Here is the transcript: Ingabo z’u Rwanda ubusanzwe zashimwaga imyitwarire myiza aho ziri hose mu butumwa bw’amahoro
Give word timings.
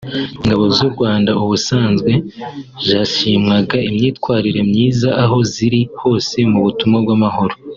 Ingabo 0.41 0.65
z’u 0.75 0.89
Rwanda 0.93 1.31
ubusanzwe 1.43 2.11
zashimwaga 2.89 3.77
imyitwarire 3.89 4.61
myiza 4.69 5.09
aho 5.23 5.37
ziri 5.51 5.81
hose 6.01 6.35
mu 6.51 6.59
butumwa 6.65 6.97
bw’amahoro 7.05 7.55